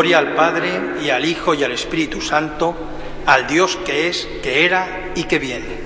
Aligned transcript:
Gloria 0.00 0.18
al 0.18 0.34
Padre 0.34 0.80
y 1.02 1.10
al 1.10 1.26
Hijo 1.26 1.52
y 1.52 1.62
al 1.62 1.72
Espíritu 1.72 2.22
Santo, 2.22 2.74
al 3.26 3.46
Dios 3.46 3.76
que 3.84 4.08
es, 4.08 4.26
que 4.42 4.64
era 4.64 5.10
y 5.14 5.24
que 5.24 5.38
viene. 5.38 5.79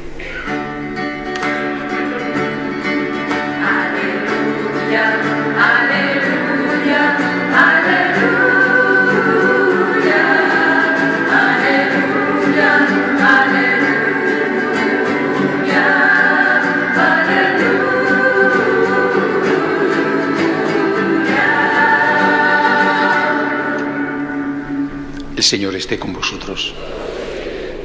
Señor 25.44 25.76
esté 25.76 25.98
con 25.98 26.14
vosotros. 26.14 26.74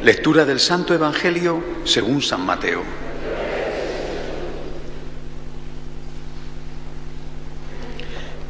Lectura 0.01 0.45
del 0.45 0.61
Santo 0.61 0.93
Evangelio 0.93 1.61
según 1.83 2.21
San 2.21 2.45
Mateo. 2.45 2.83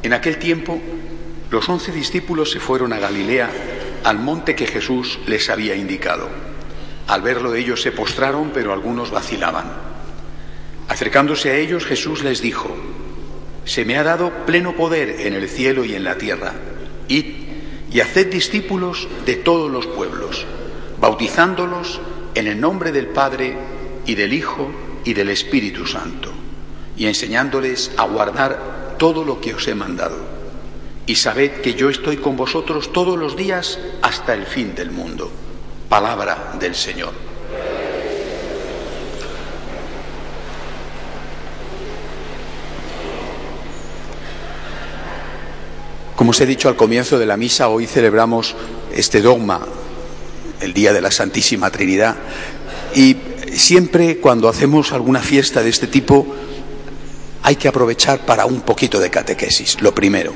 En 0.04 0.14
aquel 0.14 0.38
tiempo, 0.38 0.80
los 1.50 1.68
once 1.68 1.92
discípulos 1.92 2.52
se 2.52 2.60
fueron 2.60 2.94
a 2.94 3.00
Galilea, 3.00 3.50
al 4.04 4.20
monte 4.20 4.56
que 4.56 4.68
Jesús 4.68 5.18
les 5.26 5.50
había 5.50 5.76
indicado. 5.76 6.30
Al 7.08 7.24
verlo 7.24 7.56
ellos 7.56 7.82
se 7.82 7.92
postraron, 7.92 8.52
pero 8.54 8.74
algunos 8.74 9.10
vacilaban. 9.10 9.74
Acercándose 10.88 11.50
a 11.50 11.56
ellos, 11.56 11.86
Jesús 11.86 12.24
les 12.24 12.44
dijo, 12.44 12.78
Se 13.66 13.86
me 13.86 13.98
ha 13.98 14.04
dado 14.04 14.46
pleno 14.46 14.76
poder 14.76 15.22
en 15.22 15.34
el 15.34 15.50
cielo 15.50 15.84
y 15.84 15.96
en 15.96 16.04
la 16.04 16.20
tierra. 16.20 16.54
Id 17.08 17.39
y 17.92 18.02
haced 18.02 18.32
discípulos 18.32 19.08
de 19.26 19.36
todos 19.36 19.72
los 19.72 19.88
pueblos, 19.88 20.46
bautizándolos 21.00 22.00
en 22.36 22.48
el 22.48 22.60
nombre 22.60 22.92
del 22.92 23.08
Padre 23.08 23.58
y 24.06 24.16
del 24.16 24.34
Hijo 24.34 24.70
y 25.04 25.14
del 25.14 25.30
Espíritu 25.30 25.86
Santo, 25.86 26.32
y 26.98 27.08
enseñándoles 27.08 27.92
a 27.98 28.06
guardar 28.06 28.96
todo 28.98 29.24
lo 29.24 29.42
que 29.42 29.54
os 29.54 29.68
he 29.68 29.76
mandado. 29.76 30.18
Y 31.06 31.16
sabed 31.16 31.62
que 31.62 31.74
yo 31.74 31.90
estoy 31.90 32.18
con 32.18 32.38
vosotros 32.38 32.94
todos 32.94 33.18
los 33.18 33.36
días 33.36 33.80
hasta 34.02 34.34
el 34.34 34.46
fin 34.46 34.76
del 34.76 34.92
mundo. 34.92 35.32
Palabra 35.90 36.54
del 36.60 36.76
Señor. 36.76 37.29
Como 46.20 46.32
os 46.32 46.42
he 46.42 46.46
dicho 46.46 46.68
al 46.68 46.76
comienzo 46.76 47.18
de 47.18 47.26
la 47.26 47.38
misa, 47.38 47.70
hoy 47.70 47.88
celebramos 47.88 48.54
este 48.94 49.22
dogma, 49.22 49.66
el 50.60 50.74
Día 50.74 50.92
de 50.92 51.00
la 51.00 51.12
Santísima 51.12 51.72
Trinidad, 51.72 52.18
y 52.94 53.16
siempre 53.54 54.18
cuando 54.18 54.50
hacemos 54.50 54.92
alguna 54.92 55.22
fiesta 55.22 55.64
de 55.64 55.70
este 55.70 55.88
tipo 55.88 56.28
hay 57.42 57.56
que 57.56 57.70
aprovechar 57.70 58.26
para 58.26 58.46
un 58.46 58.60
poquito 58.60 59.00
de 59.00 59.10
catequesis, 59.10 59.82
lo 59.82 59.96
primero. 59.96 60.34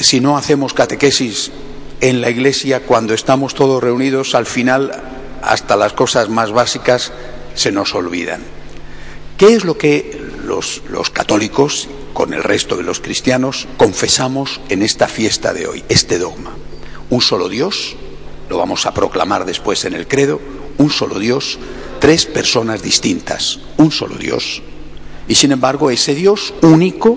Si 0.00 0.18
no 0.18 0.36
hacemos 0.36 0.74
catequesis 0.74 1.52
en 2.00 2.20
la 2.20 2.28
iglesia 2.28 2.80
cuando 2.80 3.14
estamos 3.14 3.54
todos 3.54 3.80
reunidos, 3.80 4.34
al 4.34 4.46
final 4.46 5.00
hasta 5.42 5.76
las 5.76 5.92
cosas 5.92 6.28
más 6.28 6.50
básicas 6.50 7.12
se 7.54 7.70
nos 7.70 7.94
olvidan. 7.94 8.40
¿Qué 9.36 9.54
es 9.54 9.64
lo 9.64 9.78
que 9.78 10.20
los, 10.44 10.82
los 10.90 11.08
católicos 11.10 11.88
con 12.18 12.34
el 12.34 12.42
resto 12.42 12.76
de 12.76 12.82
los 12.82 12.98
cristianos, 12.98 13.68
confesamos 13.76 14.60
en 14.70 14.82
esta 14.82 15.06
fiesta 15.06 15.52
de 15.52 15.68
hoy 15.68 15.84
este 15.88 16.18
dogma. 16.18 16.50
Un 17.10 17.20
solo 17.20 17.48
Dios, 17.48 17.94
lo 18.50 18.58
vamos 18.58 18.86
a 18.86 18.92
proclamar 18.92 19.44
después 19.44 19.84
en 19.84 19.94
el 19.94 20.08
credo, 20.08 20.40
un 20.78 20.90
solo 20.90 21.20
Dios, 21.20 21.60
tres 22.00 22.26
personas 22.26 22.82
distintas, 22.82 23.60
un 23.76 23.92
solo 23.92 24.16
Dios. 24.16 24.62
Y 25.28 25.36
sin 25.36 25.52
embargo, 25.52 25.92
ese 25.92 26.16
Dios 26.16 26.54
único, 26.60 27.16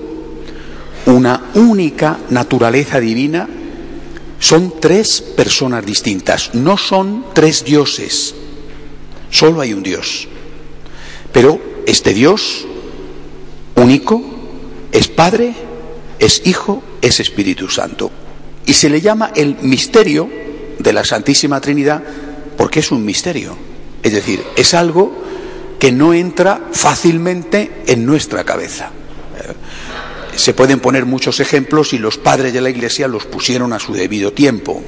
una 1.07 1.49
única 1.55 2.19
naturaleza 2.29 2.99
divina, 2.99 3.49
son 4.37 4.75
tres 4.79 5.19
personas 5.19 5.83
distintas, 5.83 6.53
no 6.53 6.77
son 6.77 7.25
tres 7.33 7.65
dioses, 7.65 8.35
solo 9.31 9.61
hay 9.61 9.73
un 9.73 9.81
Dios. 9.81 10.27
Pero 11.33 11.59
este 11.87 12.13
Dios 12.13 12.67
único, 13.73 14.30
es 14.91 15.07
Padre, 15.07 15.53
es 16.19 16.41
Hijo, 16.45 16.83
es 17.01 17.19
Espíritu 17.19 17.69
Santo. 17.69 18.11
Y 18.65 18.73
se 18.73 18.89
le 18.89 19.01
llama 19.01 19.31
el 19.35 19.57
misterio 19.61 20.29
de 20.79 20.93
la 20.93 21.03
Santísima 21.03 21.61
Trinidad 21.61 22.03
porque 22.57 22.79
es 22.79 22.91
un 22.91 23.03
misterio. 23.03 23.55
Es 24.03 24.13
decir, 24.13 24.43
es 24.55 24.73
algo 24.73 25.11
que 25.79 25.91
no 25.91 26.13
entra 26.13 26.61
fácilmente 26.71 27.83
en 27.87 28.05
nuestra 28.05 28.43
cabeza. 28.43 28.91
Se 30.35 30.53
pueden 30.53 30.79
poner 30.79 31.05
muchos 31.05 31.39
ejemplos 31.39 31.93
y 31.93 31.97
los 31.97 32.17
padres 32.17 32.53
de 32.53 32.61
la 32.61 32.69
Iglesia 32.69 33.07
los 33.07 33.25
pusieron 33.25 33.73
a 33.73 33.79
su 33.79 33.93
debido 33.93 34.31
tiempo. 34.31 34.81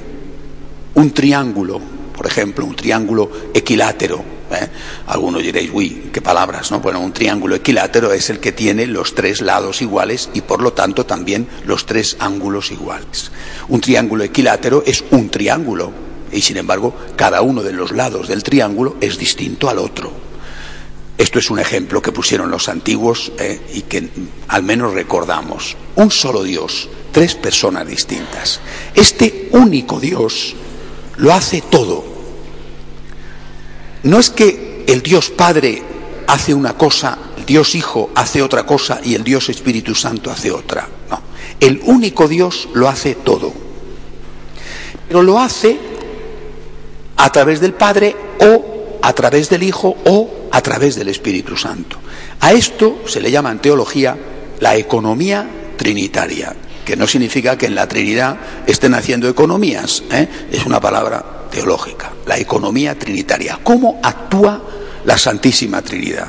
Un 0.94 1.10
triángulo, 1.12 1.80
por 2.16 2.26
ejemplo, 2.26 2.64
un 2.64 2.76
triángulo 2.76 3.30
equilátero, 3.52 4.33
¿eh? 4.54 4.68
Algunos 5.06 5.42
diréis, 5.42 5.70
uy, 5.72 6.10
qué 6.12 6.20
palabras, 6.20 6.70
¿no? 6.70 6.80
Bueno, 6.80 7.00
un 7.00 7.12
triángulo 7.12 7.54
equilátero 7.54 8.12
es 8.12 8.30
el 8.30 8.40
que 8.40 8.52
tiene 8.52 8.86
los 8.86 9.14
tres 9.14 9.40
lados 9.40 9.82
iguales 9.82 10.30
y 10.34 10.40
por 10.40 10.62
lo 10.62 10.72
tanto 10.72 11.06
también 11.06 11.46
los 11.66 11.86
tres 11.86 12.16
ángulos 12.18 12.70
iguales. 12.70 13.30
Un 13.68 13.80
triángulo 13.80 14.24
equilátero 14.24 14.82
es 14.86 15.04
un 15.10 15.30
triángulo 15.30 15.92
y 16.32 16.42
sin 16.42 16.56
embargo 16.56 16.94
cada 17.16 17.42
uno 17.42 17.62
de 17.62 17.72
los 17.72 17.92
lados 17.92 18.28
del 18.28 18.42
triángulo 18.42 18.96
es 19.00 19.18
distinto 19.18 19.68
al 19.68 19.78
otro. 19.78 20.12
Esto 21.16 21.38
es 21.38 21.48
un 21.50 21.60
ejemplo 21.60 22.02
que 22.02 22.10
pusieron 22.10 22.50
los 22.50 22.68
antiguos 22.68 23.30
¿eh? 23.38 23.60
y 23.72 23.82
que 23.82 24.08
al 24.48 24.64
menos 24.64 24.94
recordamos. 24.94 25.76
Un 25.94 26.10
solo 26.10 26.42
Dios, 26.42 26.88
tres 27.12 27.36
personas 27.36 27.86
distintas. 27.86 28.60
Este 28.94 29.48
único 29.52 30.00
Dios 30.00 30.56
lo 31.16 31.32
hace 31.32 31.60
todo 31.60 32.13
no 34.04 34.18
es 34.18 34.30
que 34.30 34.84
el 34.86 35.02
Dios 35.02 35.30
Padre 35.30 35.82
hace 36.26 36.54
una 36.54 36.74
cosa, 36.74 37.18
el 37.36 37.46
Dios 37.46 37.74
Hijo 37.74 38.10
hace 38.14 38.42
otra 38.42 38.64
cosa 38.64 39.00
y 39.02 39.14
el 39.14 39.24
Dios 39.24 39.48
Espíritu 39.48 39.94
Santo 39.94 40.30
hace 40.30 40.50
otra. 40.50 40.88
No. 41.10 41.20
El 41.60 41.80
único 41.84 42.28
Dios 42.28 42.68
lo 42.74 42.88
hace 42.88 43.14
todo. 43.14 43.52
Pero 45.08 45.22
lo 45.22 45.38
hace 45.38 45.78
a 47.16 47.32
través 47.32 47.60
del 47.60 47.74
Padre 47.74 48.16
o 48.40 48.98
a 49.02 49.12
través 49.12 49.48
del 49.50 49.62
Hijo 49.62 49.96
o 50.04 50.48
a 50.50 50.60
través 50.60 50.96
del 50.96 51.08
Espíritu 51.08 51.56
Santo. 51.56 51.98
A 52.40 52.52
esto 52.52 53.02
se 53.06 53.20
le 53.20 53.30
llama 53.30 53.52
en 53.52 53.58
teología 53.58 54.16
la 54.60 54.76
economía 54.76 55.48
trinitaria, 55.76 56.54
que 56.84 56.96
no 56.96 57.06
significa 57.06 57.58
que 57.58 57.66
en 57.66 57.74
la 57.74 57.88
Trinidad 57.88 58.36
estén 58.66 58.94
haciendo 58.94 59.28
economías, 59.28 60.02
¿eh? 60.10 60.28
es 60.50 60.64
una 60.64 60.80
palabra 60.80 61.48
teológica, 61.50 62.12
la 62.26 62.38
economía 62.38 62.98
trinitaria. 62.98 63.58
¿Cómo 63.62 64.00
actúa 64.02 64.62
la 65.04 65.18
Santísima 65.18 65.82
Trinidad? 65.82 66.28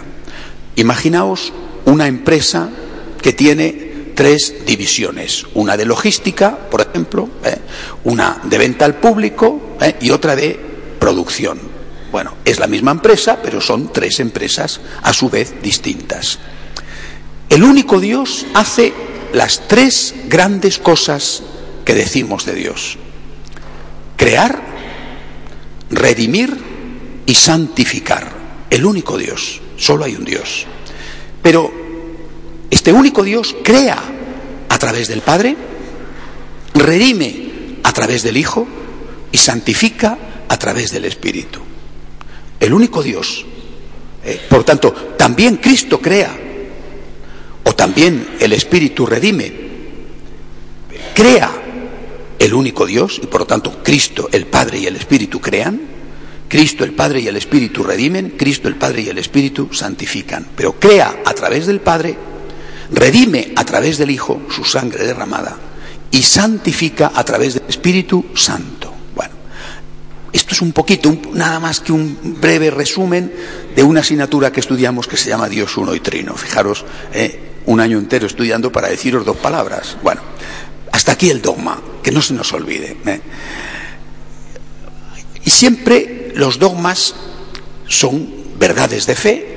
Imaginaos 0.76 1.54
una 1.86 2.08
empresa 2.08 2.70
que 3.22 3.34
tiene 3.34 4.12
tres 4.16 4.66
divisiones, 4.66 5.46
una 5.54 5.78
de 5.78 5.86
logística, 5.86 6.58
por 6.70 6.82
ejemplo, 6.82 7.30
¿eh? 7.44 7.58
una 8.06 8.40
de 8.44 8.58
venta 8.58 8.86
al 8.86 8.96
público 8.96 9.78
¿eh? 9.82 9.96
y 10.02 10.10
otra 10.12 10.36
de 10.36 10.60
producción. 11.00 11.60
Bueno, 12.12 12.36
es 12.46 12.60
la 12.60 12.68
misma 12.68 12.92
empresa, 12.92 13.40
pero 13.44 13.60
son 13.60 13.92
tres 13.92 14.20
empresas 14.20 14.80
a 15.04 15.14
su 15.14 15.30
vez 15.30 15.62
distintas. 15.62 16.40
El 17.50 17.64
único 17.64 18.00
Dios 18.00 18.46
hace 18.54 18.94
las 19.34 19.68
tres 19.68 20.16
grandes 20.28 20.80
cosas 20.80 21.44
que 21.84 21.94
decimos 21.94 22.46
de 22.46 22.56
Dios. 22.56 22.98
Crear, 24.18 24.62
redimir 25.90 26.56
y 27.26 27.36
santificar. 27.36 28.32
El 28.70 28.86
único 28.86 29.18
Dios. 29.18 29.62
Solo 29.78 30.06
hay 30.06 30.16
un 30.16 30.26
Dios. 30.26 30.66
Pero 31.42 31.72
este 32.70 32.92
único 32.92 33.24
Dios 33.24 33.56
crea 33.64 34.02
a 34.70 34.78
través 34.78 35.08
del 35.08 35.22
Padre, 35.22 35.56
redime 36.74 37.78
a 37.84 37.94
través 37.94 38.24
del 38.24 38.38
Hijo 38.38 38.68
y 39.32 39.38
santifica 39.38 40.18
a 40.48 40.58
través 40.58 40.92
del 40.92 41.06
Espíritu. 41.06 41.60
El 42.60 42.74
único 42.74 43.04
Dios. 43.04 43.46
Eh, 44.24 44.42
por 44.50 44.64
tanto, 44.64 44.92
también 45.18 45.58
Cristo 45.58 46.02
crea, 46.02 46.36
o 47.64 47.76
también 47.76 48.36
el 48.40 48.54
Espíritu 48.54 49.06
redime, 49.06 49.54
crea 51.14 51.65
el 52.40 52.54
único 52.54 52.86
Dios, 52.86 53.20
y 53.22 53.28
por 53.28 53.42
lo 53.42 53.48
tanto 53.48 53.84
Cristo, 53.84 54.30
el 54.32 54.46
Padre 54.46 54.80
y 54.80 54.88
el 54.88 54.96
Espíritu 54.96 55.40
crean, 55.40 55.82
Cristo 56.48 56.84
el 56.84 56.94
Padre 56.94 57.22
y 57.22 57.28
el 57.28 57.38
Espíritu 57.38 57.84
redimen, 57.84 58.36
Cristo 58.38 58.68
el 58.68 58.76
Padre 58.76 59.02
y 59.02 59.10
el 59.10 59.18
Espíritu 59.18 59.70
santifican, 59.74 60.48
pero 60.56 60.74
crea 60.74 61.22
a 61.26 61.34
través 61.34 61.66
del 61.66 61.82
Padre, 61.82 62.18
redime 62.92 63.52
a 63.56 63.66
través 63.66 63.98
del 63.98 64.12
Hijo 64.12 64.42
su 64.50 64.64
sangre 64.64 65.06
derramada 65.06 65.58
y 66.12 66.22
santifica 66.24 67.12
a 67.14 67.24
través 67.24 67.56
del 67.56 67.64
Espíritu 67.68 68.26
Santo. 68.36 68.94
Bueno, 69.16 69.34
esto 70.32 70.54
es 70.54 70.62
un 70.62 70.72
poquito, 70.72 71.16
nada 71.34 71.60
más 71.60 71.80
que 71.80 71.92
un 71.92 72.38
breve 72.40 72.70
resumen 72.70 73.34
de 73.76 73.84
una 73.84 74.02
asignatura 74.02 74.52
que 74.52 74.60
estudiamos 74.60 75.08
que 75.08 75.18
se 75.18 75.30
llama 75.30 75.50
Dios 75.50 75.76
uno 75.78 75.96
y 75.96 76.00
trino. 76.00 76.36
Fijaros, 76.36 76.86
eh, 77.14 77.54
un 77.66 77.80
año 77.80 77.98
entero 77.98 78.28
estudiando 78.28 78.72
para 78.72 78.88
deciros 78.88 79.26
dos 79.26 79.38
palabras. 79.38 79.98
Bueno, 80.04 80.22
hasta 80.92 81.14
aquí 81.14 81.30
el 81.30 81.42
dogma, 81.42 81.82
que 82.06 82.12
no 82.12 82.22
se 82.22 82.36
nos 82.36 82.54
olvide. 82.54 82.96
¿eh? 83.08 83.22
Y 85.44 85.50
siempre 85.50 86.32
los 86.36 86.60
dogmas 86.60 87.16
son 87.88 88.30
verdades 88.60 89.08
de 89.08 89.16
fe 89.16 89.56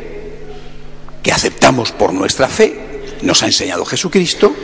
que 1.23 1.31
aceptamos 1.31 1.93
por 1.93 2.15
nuestra 2.15 2.49
fe, 2.49 3.19
nos 3.21 3.43
ha 3.43 3.47
enseñado 3.47 3.85
Jesucristo, 3.85 4.55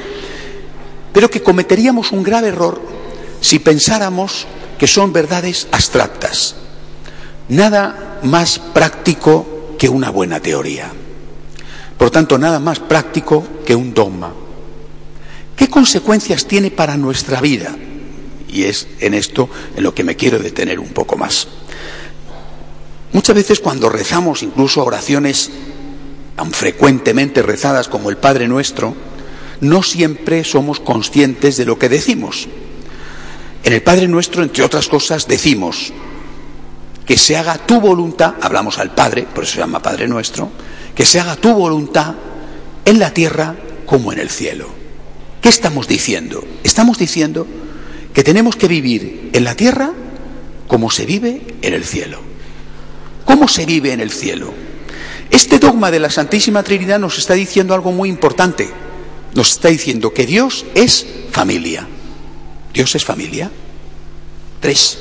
pero 1.12 1.28
que 1.28 1.42
cometeríamos 1.42 2.10
un 2.12 2.22
grave 2.22 2.48
error 2.48 2.80
si 3.42 3.58
pensáramos 3.58 4.46
que 4.78 4.86
son 4.86 5.12
verdades 5.12 5.68
abstractas. 5.70 6.56
Nada 7.50 8.20
más 8.22 8.58
práctico 8.58 9.74
que 9.78 9.90
una 9.90 10.08
buena 10.08 10.40
teoría. 10.40 10.90
Por 11.98 12.10
tanto, 12.10 12.38
nada 12.38 12.60
más 12.60 12.78
práctico 12.78 13.46
que 13.66 13.74
un 13.74 13.92
dogma. 13.92 14.32
¿Qué 15.56 15.68
consecuencias 15.68 16.46
tiene 16.46 16.70
para 16.70 16.96
nuestra 16.96 17.40
vida? 17.40 17.76
Y 18.48 18.64
es 18.64 18.86
en 19.00 19.14
esto 19.14 19.48
en 19.76 19.82
lo 19.82 19.94
que 19.94 20.04
me 20.04 20.16
quiero 20.16 20.38
detener 20.38 20.80
un 20.80 20.88
poco 20.88 21.16
más. 21.16 21.48
Muchas 23.12 23.36
veces 23.36 23.60
cuando 23.60 23.88
rezamos 23.88 24.42
incluso 24.42 24.84
oraciones 24.84 25.50
tan 26.36 26.50
frecuentemente 26.50 27.42
rezadas 27.42 27.88
como 27.88 28.10
el 28.10 28.16
Padre 28.16 28.48
Nuestro, 28.48 28.94
no 29.60 29.82
siempre 29.82 30.42
somos 30.42 30.80
conscientes 30.80 31.56
de 31.56 31.64
lo 31.64 31.78
que 31.78 31.88
decimos. 31.88 32.48
En 33.62 33.72
el 33.72 33.82
Padre 33.82 34.08
Nuestro, 34.08 34.42
entre 34.42 34.64
otras 34.64 34.88
cosas, 34.88 35.28
decimos 35.28 35.92
que 37.06 37.16
se 37.16 37.36
haga 37.36 37.58
tu 37.58 37.80
voluntad, 37.80 38.34
hablamos 38.40 38.78
al 38.78 38.94
Padre, 38.94 39.26
por 39.32 39.44
eso 39.44 39.54
se 39.54 39.60
llama 39.60 39.80
Padre 39.82 40.08
Nuestro, 40.08 40.50
que 40.94 41.06
se 41.06 41.20
haga 41.20 41.36
tu 41.36 41.52
voluntad 41.54 42.14
en 42.84 42.98
la 42.98 43.12
tierra 43.12 43.54
como 43.86 44.12
en 44.12 44.18
el 44.18 44.30
cielo. 44.30 44.83
¿Qué 45.44 45.50
estamos 45.50 45.86
diciendo? 45.86 46.42
Estamos 46.62 46.96
diciendo 46.96 47.46
que 48.14 48.24
tenemos 48.24 48.56
que 48.56 48.66
vivir 48.66 49.28
en 49.34 49.44
la 49.44 49.54
tierra 49.54 49.92
como 50.66 50.90
se 50.90 51.04
vive 51.04 51.42
en 51.60 51.74
el 51.74 51.84
cielo. 51.84 52.18
¿Cómo 53.26 53.46
se 53.46 53.66
vive 53.66 53.92
en 53.92 54.00
el 54.00 54.10
cielo? 54.10 54.54
Este 55.28 55.58
dogma 55.58 55.90
de 55.90 56.00
la 56.00 56.08
Santísima 56.08 56.62
Trinidad 56.62 56.98
nos 56.98 57.18
está 57.18 57.34
diciendo 57.34 57.74
algo 57.74 57.92
muy 57.92 58.08
importante. 58.08 58.70
Nos 59.34 59.50
está 59.50 59.68
diciendo 59.68 60.14
que 60.14 60.24
Dios 60.24 60.64
es 60.74 61.06
familia. 61.30 61.86
Dios 62.72 62.94
es 62.94 63.04
familia. 63.04 63.50
Tres. 64.60 64.96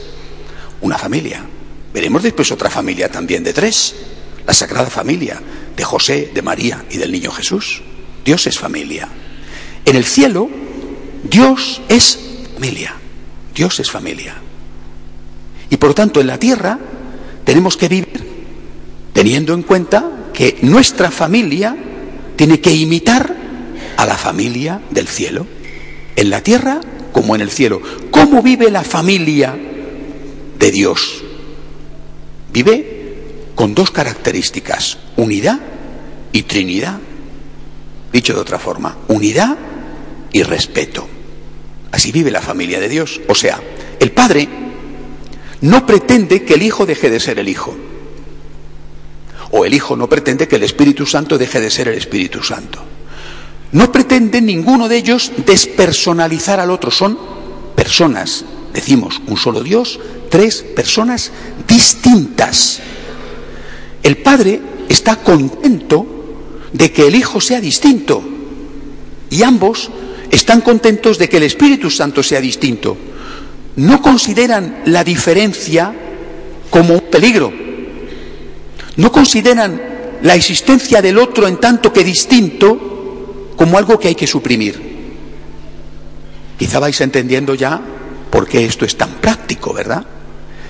Una 0.82 0.98
familia. 0.98 1.42
Veremos 1.94 2.22
después 2.22 2.52
otra 2.52 2.70
familia 2.70 3.10
también 3.10 3.46
de 3.46 3.54
tres. 3.54 3.96
La 4.46 4.54
Sagrada 4.54 4.90
Familia 4.90 5.42
de 5.74 5.84
José, 5.86 6.32
de 6.34 6.42
María 6.42 6.84
y 6.90 6.98
del 6.98 7.14
Niño 7.14 7.32
Jesús. 7.32 7.82
Dios 8.26 8.46
es 8.46 8.60
familia. 8.60 9.08
En 9.86 9.96
el 9.96 10.06
cielo, 10.06 10.50
Dios 11.24 11.82
es 11.90 12.20
familia. 12.54 12.94
Dios 13.54 13.80
es 13.80 13.92
familia. 13.92 14.36
Y 15.70 15.78
por 15.78 15.94
tanto, 15.94 16.22
en 16.22 16.28
la 16.28 16.38
tierra 16.38 16.80
tenemos 17.44 17.78
que 17.78 17.88
vivir 17.88 18.34
teniendo 19.14 19.54
en 19.54 19.64
cuenta 19.64 20.10
que 20.34 20.58
nuestra 20.62 21.12
familia 21.12 21.76
tiene 22.36 22.60
que 22.60 22.74
imitar 22.74 23.36
a 23.98 24.06
la 24.06 24.16
familia 24.16 24.82
del 24.90 25.08
cielo. 25.08 25.46
En 26.16 26.30
la 26.30 26.42
tierra 26.42 26.80
como 27.12 27.36
en 27.36 27.42
el 27.42 27.52
cielo. 27.52 27.82
¿Cómo 28.12 28.42
vive 28.42 28.70
la 28.72 28.84
familia 28.84 29.56
de 30.60 30.72
Dios? 30.72 31.24
Vive 32.52 33.52
con 33.56 33.74
dos 33.74 33.92
características, 33.92 34.98
unidad 35.16 35.60
y 36.32 36.44
trinidad. 36.44 37.00
Dicho 38.12 38.34
de 38.34 38.42
otra 38.42 38.60
forma, 38.60 38.98
unidad 39.08 39.58
y 40.34 40.44
respeto. 40.44 41.08
Así 41.92 42.12
vive 42.12 42.32
la 42.32 42.42
familia 42.42 42.82
de 42.82 42.90
Dios. 42.90 43.22
O 43.30 43.36
sea, 43.36 43.62
el 44.00 44.12
Padre 44.12 44.50
no 45.62 45.86
pretende 45.86 46.44
que 46.44 46.56
el 46.56 46.64
Hijo 46.64 46.86
deje 46.86 47.10
de 47.10 47.22
ser 47.22 47.40
el 47.40 47.48
Hijo. 47.48 47.74
O 49.52 49.64
el 49.64 49.74
Hijo 49.74 49.96
no 49.96 50.10
pretende 50.10 50.48
que 50.50 50.58
el 50.58 50.64
Espíritu 50.64 51.06
Santo 51.06 51.38
deje 51.38 51.62
de 51.62 51.70
ser 51.70 51.88
el 51.88 51.98
Espíritu 51.98 52.44
Santo. 52.44 52.80
No 53.72 53.92
pretende 53.92 54.42
ninguno 54.42 54.90
de 54.90 54.98
ellos 54.98 55.32
despersonalizar 55.46 56.60
al 56.60 56.72
otro. 56.72 56.92
Son 56.92 57.18
personas, 57.76 58.44
decimos, 58.74 59.22
un 59.28 59.38
solo 59.38 59.62
Dios, 59.62 60.00
tres 60.30 60.62
personas 60.76 61.32
distintas 61.66 62.82
el 64.04 64.18
padre 64.18 64.62
está 64.90 65.16
contento 65.16 66.06
de 66.74 66.92
que 66.92 67.08
el 67.08 67.16
hijo 67.16 67.40
sea 67.40 67.62
distinto 67.62 68.22
y 69.30 69.42
ambos 69.44 69.90
están 70.34 70.62
contentos 70.62 71.20
de 71.20 71.30
que 71.30 71.38
el 71.38 71.44
Espíritu 71.44 71.92
Santo 71.92 72.24
sea 72.24 72.42
distinto. 72.42 72.98
No 73.76 74.02
consideran 74.02 74.82
la 74.86 75.04
diferencia 75.04 75.94
como 76.72 76.96
un 76.96 77.02
peligro. 77.02 77.54
No 78.96 79.12
consideran 79.12 79.80
la 80.24 80.34
existencia 80.34 81.04
del 81.04 81.20
otro 81.20 81.48
en 81.48 81.58
tanto 81.58 81.94
que 81.94 82.04
distinto 82.04 83.54
como 83.56 83.78
algo 83.78 84.00
que 84.00 84.08
hay 84.08 84.16
que 84.16 84.26
suprimir. 84.26 84.82
Quizá 86.58 86.80
vais 86.80 87.00
entendiendo 87.02 87.54
ya 87.54 87.80
por 88.32 88.48
qué 88.48 88.66
esto 88.66 88.86
es 88.86 88.98
tan 88.98 89.22
práctico, 89.22 89.72
¿verdad? 89.72 90.04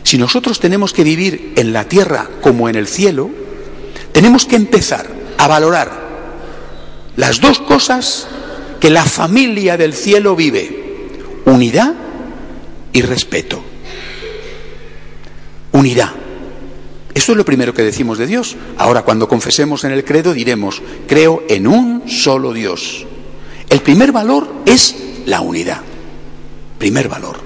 Si 0.04 0.18
nosotros 0.18 0.60
tenemos 0.60 0.92
que 0.92 1.06
vivir 1.06 1.54
en 1.56 1.72
la 1.72 1.86
tierra 1.86 2.30
como 2.42 2.68
en 2.68 2.76
el 2.76 2.88
cielo, 2.88 3.30
tenemos 4.12 4.46
que 4.46 4.58
empezar 4.58 5.08
a 5.38 5.48
valorar 5.48 6.04
las 7.16 7.40
dos 7.40 7.60
cosas 7.60 8.28
que 8.84 8.90
la 8.90 9.06
familia 9.06 9.78
del 9.78 9.94
cielo 9.94 10.36
vive, 10.36 11.08
unidad 11.46 11.94
y 12.92 13.02
respeto. 13.02 13.64
Unidad. 15.72 16.12
Eso 17.14 17.32
es 17.32 17.38
lo 17.38 17.46
primero 17.46 17.74
que 17.74 17.82
decimos 17.82 18.18
de 18.18 18.28
Dios. 18.28 18.58
Ahora, 18.78 19.04
cuando 19.04 19.30
confesemos 19.30 19.86
en 19.86 19.94
el 19.94 20.04
credo, 20.04 20.34
diremos, 20.34 20.82
creo 21.08 21.46
en 21.48 21.66
un 21.66 22.10
solo 22.10 22.52
Dios. 22.52 23.06
El 23.70 23.80
primer 23.80 24.12
valor 24.12 24.52
es 24.66 24.98
la 25.28 25.40
unidad. 25.40 25.80
Primer 26.78 27.08
valor. 27.08 27.38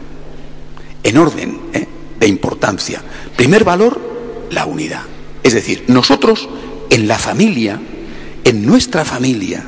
En 1.03 1.17
orden. 1.19 1.59
¿eh? 1.71 1.87
de 2.19 2.27
importancia. 2.27 2.99
Primer 3.35 3.63
valor, 3.63 4.01
la 4.49 4.65
unidad. 4.65 5.03
Es 5.43 5.53
decir, 5.53 5.83
nosotros 5.85 6.49
en 6.89 7.07
la 7.07 7.19
familia, 7.19 7.79
en 8.43 8.65
nuestra 8.65 9.05
familia, 9.05 9.63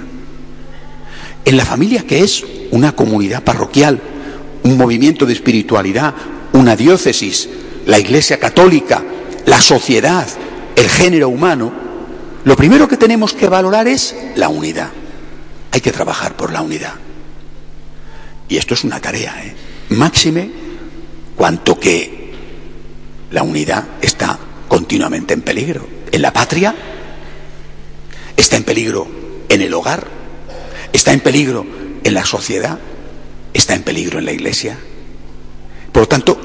en 1.49 1.57
la 1.57 1.65
familia 1.65 2.05
que 2.05 2.23
es 2.23 2.45
una 2.69 2.95
comunidad 2.95 3.43
parroquial, 3.43 3.99
un 4.61 4.77
movimiento 4.77 5.25
de 5.25 5.33
espiritualidad, 5.33 6.13
una 6.53 6.75
diócesis, 6.75 7.49
la 7.87 7.97
Iglesia 7.97 8.37
Católica, 8.37 9.03
la 9.47 9.59
sociedad, 9.59 10.27
el 10.75 10.87
género 10.87 11.27
humano, 11.27 11.73
lo 12.43 12.55
primero 12.55 12.87
que 12.87 12.97
tenemos 12.97 13.33
que 13.33 13.49
valorar 13.49 13.87
es 13.87 14.15
la 14.35 14.47
unidad. 14.47 14.89
Hay 15.71 15.81
que 15.81 15.91
trabajar 15.91 16.37
por 16.37 16.53
la 16.53 16.61
unidad. 16.61 16.93
Y 18.47 18.57
esto 18.57 18.75
es 18.75 18.83
una 18.83 18.99
tarea, 18.99 19.33
¿eh? 19.43 19.55
máxime 19.89 20.51
cuanto 21.35 21.79
que 21.79 22.31
la 23.31 23.41
unidad 23.41 23.85
está 24.03 24.37
continuamente 24.67 25.33
en 25.33 25.41
peligro. 25.41 25.87
En 26.11 26.21
la 26.21 26.31
patria, 26.31 26.75
está 28.37 28.55
en 28.55 28.63
peligro 28.65 29.07
en 29.49 29.63
el 29.63 29.73
hogar, 29.73 30.18
está 30.93 31.13
en 31.13 31.19
peligro 31.19 31.65
en 32.03 32.13
la 32.13 32.25
sociedad, 32.25 32.79
está 33.53 33.75
en 33.75 33.83
peligro 33.83 34.19
en 34.19 34.25
la 34.25 34.31
iglesia. 34.31 34.77
Por 35.91 36.03
lo 36.03 36.07
tanto, 36.07 36.37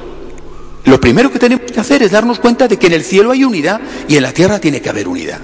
lo 0.84 1.00
primero 1.00 1.30
que 1.30 1.38
tenemos 1.38 1.70
que 1.70 1.80
hacer 1.80 2.02
es 2.02 2.10
darnos 2.10 2.38
cuenta 2.38 2.68
de 2.68 2.78
que 2.78 2.86
en 2.86 2.92
el 2.92 3.04
cielo 3.04 3.30
hay 3.30 3.44
unidad 3.44 3.80
y 4.08 4.16
en 4.16 4.22
la 4.22 4.32
tierra 4.32 4.58
tiene 4.58 4.80
que 4.80 4.90
haber 4.90 5.08
unidad. 5.08 5.40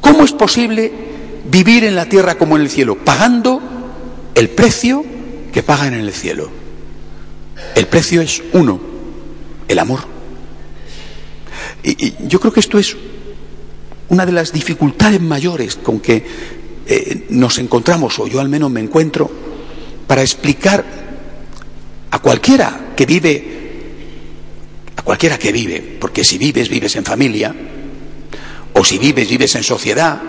¿Cómo 0.00 0.24
es 0.24 0.32
posible 0.32 0.92
vivir 1.50 1.84
en 1.84 1.96
la 1.96 2.06
tierra 2.06 2.36
como 2.36 2.56
en 2.56 2.62
el 2.62 2.70
cielo? 2.70 2.96
Pagando 2.96 3.60
el 4.34 4.48
precio 4.50 5.04
que 5.52 5.62
pagan 5.62 5.94
en 5.94 6.00
el 6.00 6.12
cielo. 6.12 6.50
El 7.74 7.86
precio 7.86 8.20
es 8.22 8.42
uno, 8.52 8.80
el 9.68 9.78
amor. 9.78 10.00
Y, 11.82 12.14
yo 12.26 12.40
creo 12.40 12.52
que 12.52 12.60
esto 12.60 12.78
es 12.78 12.96
una 14.08 14.26
de 14.26 14.32
las 14.32 14.52
dificultades 14.52 15.20
mayores 15.20 15.76
con 15.76 16.00
que 16.00 16.24
eh, 16.86 17.26
nos 17.30 17.58
encontramos, 17.58 18.18
o 18.18 18.26
yo 18.26 18.40
al 18.40 18.48
menos 18.48 18.70
me 18.70 18.80
encuentro, 18.80 19.30
para 20.06 20.22
explicar 20.22 20.84
a 22.10 22.18
cualquiera 22.18 22.92
que 22.96 23.06
vive, 23.06 23.44
a 24.96 25.02
cualquiera 25.02 25.38
que 25.38 25.52
vive, 25.52 25.98
porque 26.00 26.24
si 26.24 26.38
vives, 26.38 26.68
vives 26.68 26.96
en 26.96 27.04
familia, 27.04 27.54
o 28.72 28.84
si 28.84 28.98
vives, 28.98 29.28
vives 29.28 29.54
en 29.54 29.62
sociedad, 29.62 30.20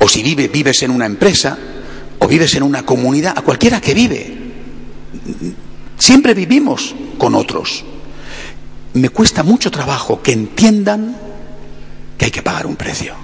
o 0.00 0.08
si 0.08 0.22
vives, 0.22 0.50
vives 0.50 0.82
en 0.82 0.90
una 0.90 1.06
empresa, 1.06 1.58
o 2.18 2.26
vives 2.26 2.54
en 2.54 2.62
una 2.62 2.84
comunidad, 2.84 3.34
a 3.36 3.42
cualquiera 3.42 3.80
que 3.80 3.94
vive. 3.94 4.38
Siempre 5.98 6.34
vivimos 6.34 6.94
con 7.18 7.34
otros. 7.34 7.84
Me 8.94 9.10
cuesta 9.10 9.42
mucho 9.42 9.70
trabajo 9.70 10.22
que 10.22 10.32
entiendan 10.32 11.16
que 12.16 12.26
hay 12.26 12.30
que 12.30 12.42
pagar 12.42 12.66
un 12.66 12.76
precio. 12.76 13.14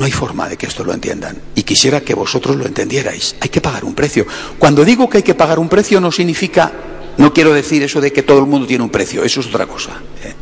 No 0.00 0.06
hay 0.06 0.12
forma 0.12 0.48
de 0.48 0.56
que 0.56 0.64
esto 0.64 0.82
lo 0.82 0.94
entiendan. 0.94 1.36
Y 1.54 1.62
quisiera 1.62 2.00
que 2.00 2.14
vosotros 2.14 2.56
lo 2.56 2.64
entendierais. 2.64 3.36
Hay 3.38 3.50
que 3.50 3.60
pagar 3.60 3.84
un 3.84 3.94
precio. 3.94 4.26
Cuando 4.58 4.82
digo 4.82 5.10
que 5.10 5.18
hay 5.18 5.22
que 5.22 5.34
pagar 5.34 5.58
un 5.58 5.68
precio 5.68 6.00
no 6.00 6.10
significa, 6.10 6.72
no 7.18 7.34
quiero 7.34 7.52
decir 7.52 7.82
eso 7.82 8.00
de 8.00 8.10
que 8.10 8.22
todo 8.22 8.38
el 8.38 8.46
mundo 8.46 8.66
tiene 8.66 8.82
un 8.82 8.88
precio. 8.88 9.22
Eso 9.22 9.40
es 9.40 9.48
otra 9.48 9.66
cosa. 9.66 9.90
¿eh? 10.24 10.32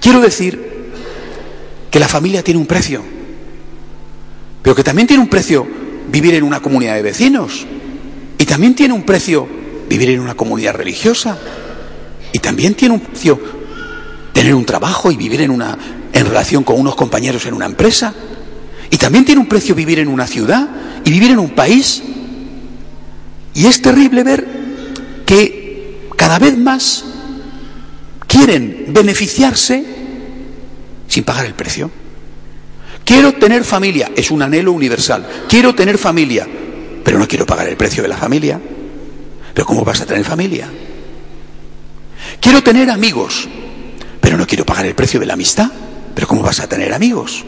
Quiero 0.00 0.22
decir 0.22 0.92
que 1.90 2.00
la 2.00 2.08
familia 2.08 2.42
tiene 2.42 2.58
un 2.58 2.64
precio. 2.64 3.02
Pero 4.62 4.74
que 4.74 4.82
también 4.82 5.06
tiene 5.06 5.22
un 5.22 5.28
precio 5.28 5.66
vivir 6.08 6.32
en 6.32 6.44
una 6.44 6.60
comunidad 6.60 6.94
de 6.94 7.02
vecinos. 7.02 7.66
Y 8.38 8.46
también 8.46 8.74
tiene 8.74 8.94
un 8.94 9.02
precio 9.02 9.46
vivir 9.90 10.08
en 10.08 10.20
una 10.20 10.36
comunidad 10.36 10.74
religiosa. 10.74 11.36
Y 12.32 12.38
también 12.38 12.72
tiene 12.72 12.94
un 12.94 13.00
precio 13.00 13.38
tener 14.32 14.54
un 14.54 14.64
trabajo 14.64 15.12
y 15.12 15.16
vivir 15.16 15.42
en 15.42 15.50
una 15.50 15.76
en 16.14 16.26
relación 16.26 16.64
con 16.64 16.80
unos 16.80 16.94
compañeros 16.94 17.44
en 17.44 17.52
una 17.52 17.66
empresa. 17.66 18.14
Y 18.92 18.98
también 18.98 19.24
tiene 19.24 19.40
un 19.40 19.48
precio 19.48 19.74
vivir 19.74 19.98
en 20.00 20.08
una 20.08 20.26
ciudad 20.26 20.68
y 21.02 21.10
vivir 21.10 21.30
en 21.30 21.38
un 21.38 21.50
país. 21.54 22.02
Y 23.54 23.64
es 23.64 23.80
terrible 23.80 24.22
ver 24.22 24.46
que 25.24 26.10
cada 26.14 26.38
vez 26.38 26.58
más 26.58 27.02
quieren 28.26 28.84
beneficiarse 28.88 29.82
sin 31.08 31.24
pagar 31.24 31.46
el 31.46 31.54
precio. 31.54 31.90
Quiero 33.02 33.32
tener 33.32 33.64
familia, 33.64 34.12
es 34.14 34.30
un 34.30 34.42
anhelo 34.42 34.72
universal. 34.72 35.26
Quiero 35.48 35.74
tener 35.74 35.96
familia, 35.96 36.46
pero 37.02 37.18
no 37.18 37.26
quiero 37.26 37.46
pagar 37.46 37.68
el 37.68 37.78
precio 37.78 38.02
de 38.02 38.10
la 38.10 38.18
familia. 38.18 38.60
Pero 39.54 39.66
¿cómo 39.66 39.86
vas 39.86 40.02
a 40.02 40.06
tener 40.06 40.24
familia? 40.26 40.68
Quiero 42.42 42.62
tener 42.62 42.90
amigos, 42.90 43.48
pero 44.20 44.36
no 44.36 44.46
quiero 44.46 44.66
pagar 44.66 44.84
el 44.84 44.94
precio 44.94 45.18
de 45.18 45.24
la 45.24 45.32
amistad. 45.32 45.70
Pero 46.14 46.26
¿cómo 46.26 46.42
vas 46.42 46.60
a 46.60 46.68
tener 46.68 46.92
amigos? 46.92 47.42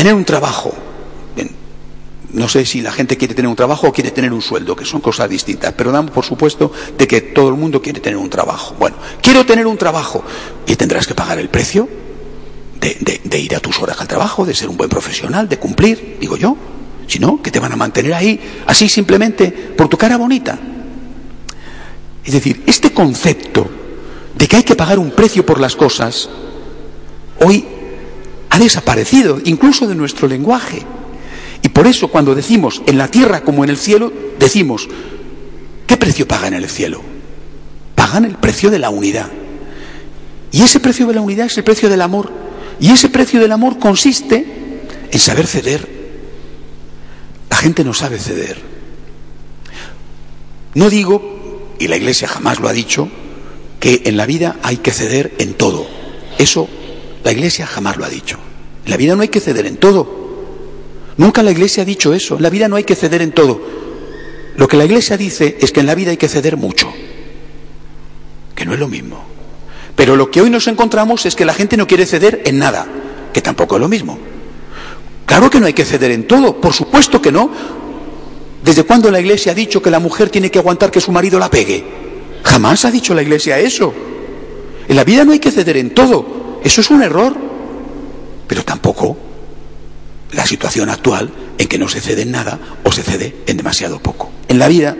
Tener 0.00 0.14
un 0.14 0.24
trabajo. 0.24 0.72
no 2.32 2.48
sé 2.48 2.64
si 2.64 2.80
la 2.80 2.90
gente 2.90 3.18
quiere 3.18 3.34
tener 3.34 3.50
un 3.50 3.54
trabajo 3.54 3.88
o 3.88 3.92
quiere 3.92 4.10
tener 4.12 4.32
un 4.32 4.40
sueldo, 4.40 4.74
que 4.74 4.86
son 4.86 5.02
cosas 5.02 5.28
distintas, 5.28 5.74
pero 5.76 5.92
damos 5.92 6.10
por 6.10 6.24
supuesto 6.24 6.72
de 6.96 7.06
que 7.06 7.20
todo 7.20 7.50
el 7.50 7.56
mundo 7.56 7.82
quiere 7.82 8.00
tener 8.00 8.16
un 8.16 8.30
trabajo. 8.30 8.74
Bueno, 8.78 8.96
quiero 9.20 9.44
tener 9.44 9.66
un 9.66 9.76
trabajo 9.76 10.24
y 10.66 10.74
tendrás 10.74 11.06
que 11.06 11.14
pagar 11.14 11.38
el 11.38 11.50
precio 11.50 11.86
de, 12.80 13.38
ir 13.38 13.54
a 13.54 13.60
tus 13.60 13.78
horas 13.78 14.00
al 14.00 14.08
trabajo, 14.08 14.46
de 14.46 14.54
ser 14.54 14.70
un 14.70 14.78
buen 14.78 14.88
profesional, 14.88 15.50
de 15.50 15.58
cumplir, 15.58 16.16
digo 16.18 16.38
yo. 16.38 16.56
Si 17.06 17.18
no, 17.18 17.42
que 17.42 17.50
te 17.50 17.60
van 17.60 17.74
a 17.74 17.76
mantener 17.76 18.14
ahí 18.14 18.40
así 18.68 18.88
simplemente 18.88 19.50
por 19.50 19.88
tu 19.88 19.98
cara 19.98 20.16
bonita. 20.16 20.58
Es 22.24 22.32
decir, 22.32 22.62
este 22.66 22.94
concepto 22.94 23.68
de 24.34 24.48
que 24.48 24.56
hay 24.56 24.62
que 24.62 24.76
pagar 24.76 24.98
un 24.98 25.10
precio 25.10 25.44
por 25.44 25.60
las 25.60 25.76
cosas, 25.76 26.30
hoy 27.44 27.79
ha 28.50 28.58
desaparecido, 28.58 29.40
incluso 29.44 29.86
de 29.86 29.94
nuestro 29.94 30.28
lenguaje. 30.28 30.82
Y 31.62 31.68
por 31.68 31.86
eso 31.86 32.08
cuando 32.08 32.34
decimos 32.34 32.82
en 32.86 32.98
la 32.98 33.08
tierra 33.08 33.42
como 33.42 33.64
en 33.64 33.70
el 33.70 33.76
cielo, 33.76 34.12
decimos, 34.38 34.88
¿qué 35.86 35.96
precio 35.96 36.26
pagan 36.26 36.54
en 36.54 36.64
el 36.64 36.68
cielo? 36.68 37.00
Pagan 37.94 38.24
el 38.24 38.34
precio 38.36 38.70
de 38.70 38.78
la 38.78 38.90
unidad. 38.90 39.30
Y 40.50 40.62
ese 40.62 40.80
precio 40.80 41.06
de 41.06 41.14
la 41.14 41.20
unidad 41.20 41.46
es 41.46 41.56
el 41.58 41.64
precio 41.64 41.88
del 41.88 42.02
amor. 42.02 42.32
Y 42.80 42.90
ese 42.90 43.08
precio 43.08 43.40
del 43.40 43.52
amor 43.52 43.78
consiste 43.78 44.44
en 45.10 45.18
saber 45.20 45.46
ceder. 45.46 45.86
La 47.50 47.56
gente 47.56 47.84
no 47.84 47.94
sabe 47.94 48.18
ceder. 48.18 48.58
No 50.74 50.90
digo, 50.90 51.76
y 51.78 51.88
la 51.88 51.96
Iglesia 51.96 52.26
jamás 52.26 52.58
lo 52.58 52.68
ha 52.68 52.72
dicho, 52.72 53.08
que 53.78 54.02
en 54.06 54.16
la 54.16 54.26
vida 54.26 54.56
hay 54.62 54.78
que 54.78 54.92
ceder 54.92 55.34
en 55.38 55.54
todo. 55.54 55.86
Eso 56.38 56.68
la 57.24 57.32
Iglesia 57.32 57.66
jamás 57.66 57.96
lo 57.96 58.04
ha 58.04 58.08
dicho. 58.08 58.38
En 58.84 58.90
la 58.90 58.96
vida 58.96 59.14
no 59.14 59.22
hay 59.22 59.28
que 59.28 59.40
ceder 59.40 59.66
en 59.66 59.76
todo. 59.76 60.20
Nunca 61.16 61.42
la 61.42 61.50
Iglesia 61.50 61.82
ha 61.82 61.86
dicho 61.86 62.14
eso. 62.14 62.36
En 62.36 62.42
la 62.42 62.50
vida 62.50 62.68
no 62.68 62.76
hay 62.76 62.84
que 62.84 62.94
ceder 62.94 63.22
en 63.22 63.32
todo. 63.32 63.60
Lo 64.56 64.68
que 64.68 64.76
la 64.76 64.84
Iglesia 64.84 65.16
dice 65.16 65.58
es 65.60 65.72
que 65.72 65.80
en 65.80 65.86
la 65.86 65.94
vida 65.94 66.10
hay 66.10 66.16
que 66.16 66.28
ceder 66.28 66.56
mucho. 66.56 66.92
Que 68.54 68.64
no 68.64 68.74
es 68.74 68.80
lo 68.80 68.88
mismo. 68.88 69.22
Pero 69.96 70.16
lo 70.16 70.30
que 70.30 70.40
hoy 70.40 70.50
nos 70.50 70.66
encontramos 70.66 71.26
es 71.26 71.34
que 71.34 71.44
la 71.44 71.54
gente 71.54 71.76
no 71.76 71.86
quiere 71.86 72.06
ceder 72.06 72.42
en 72.46 72.58
nada, 72.58 72.86
que 73.32 73.42
tampoco 73.42 73.76
es 73.76 73.80
lo 73.80 73.88
mismo. 73.88 74.18
Claro 75.26 75.50
que 75.50 75.60
no 75.60 75.66
hay 75.66 75.74
que 75.74 75.84
ceder 75.84 76.10
en 76.10 76.26
todo, 76.26 76.60
por 76.60 76.72
supuesto 76.72 77.20
que 77.20 77.30
no. 77.30 77.50
¿Desde 78.64 78.84
cuándo 78.84 79.10
la 79.10 79.20
Iglesia 79.20 79.52
ha 79.52 79.54
dicho 79.54 79.82
que 79.82 79.90
la 79.90 79.98
mujer 79.98 80.30
tiene 80.30 80.50
que 80.50 80.58
aguantar 80.58 80.90
que 80.90 81.00
su 81.00 81.12
marido 81.12 81.38
la 81.38 81.50
pegue? 81.50 81.84
Jamás 82.42 82.84
ha 82.84 82.90
dicho 82.90 83.14
la 83.14 83.22
Iglesia 83.22 83.58
eso. 83.58 83.92
En 84.88 84.96
la 84.96 85.04
vida 85.04 85.24
no 85.24 85.32
hay 85.32 85.38
que 85.38 85.50
ceder 85.50 85.76
en 85.76 85.94
todo. 85.94 86.39
Eso 86.62 86.80
es 86.80 86.90
un 86.90 87.02
error. 87.02 87.36
Pero 88.46 88.64
tampoco 88.64 89.16
la 90.32 90.46
situación 90.46 90.90
actual 90.90 91.30
en 91.58 91.68
que 91.68 91.78
no 91.78 91.88
se 91.88 92.00
cede 92.00 92.22
en 92.22 92.32
nada 92.32 92.58
o 92.84 92.92
se 92.92 93.02
cede 93.02 93.36
en 93.46 93.56
demasiado 93.56 94.00
poco. 94.00 94.30
En 94.48 94.58
la 94.58 94.68
vida 94.68 94.96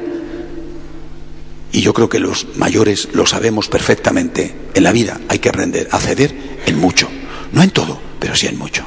y 1.73 1.83
yo 1.83 1.95
creo 1.95 2.09
que 2.09 2.19
los 2.19 2.57
mayores 2.57 3.09
lo 3.13 3.27
sabemos 3.27 3.69
perfectamente. 3.69 4.55
En 4.75 4.83
la 4.83 4.93
vida 4.93 5.21
hay 5.29 5.39
que 5.39 5.49
aprender 5.49 5.89
a 5.93 5.99
ceder 5.99 6.35
en 6.67 6.79
mucho. 6.79 7.09
No 7.53 7.63
en 7.63 7.71
todo, 7.71 8.01
pero 8.19 8.35
sí 8.35 8.47
en 8.47 8.59
mucho. 8.59 8.85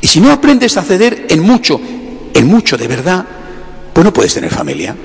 Y 0.00 0.08
si 0.08 0.20
no 0.20 0.32
aprendes 0.32 0.76
a 0.76 0.82
ceder 0.82 1.26
en 1.28 1.40
mucho, 1.40 1.80
en 2.34 2.46
mucho 2.46 2.76
de 2.76 2.88
verdad, 2.88 3.24
pues 3.92 4.04
no 4.04 4.12
puedes 4.12 4.34
tener 4.34 4.50
familia. 4.50 4.96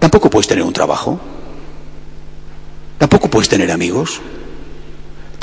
Tampoco 0.00 0.28
puedes 0.28 0.48
tener 0.48 0.64
un 0.64 0.72
trabajo. 0.72 1.20
Tampoco 2.98 3.30
puedes 3.30 3.48
tener 3.48 3.70
amigos. 3.70 4.20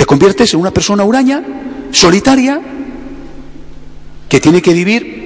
Te 0.09 0.15
conviertes 0.15 0.51
en 0.55 0.59
una 0.59 0.71
persona 0.71 1.03
huraña, 1.03 1.43
solitaria, 1.91 2.59
que 4.27 4.39
tiene 4.39 4.59
que 4.59 4.73
vivir 4.73 5.19